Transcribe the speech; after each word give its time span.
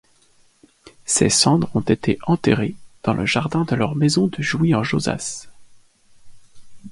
Ses 1.05 1.29
cendres 1.29 1.69
ont 1.75 1.81
été 1.81 2.17
enterrées 2.25 2.73
dans 3.03 3.13
le 3.13 3.27
jardin 3.27 3.65
de 3.65 3.75
leur 3.75 3.95
maison 3.95 4.25
de 4.25 4.41
Jouy-en-Josas. 4.41 5.47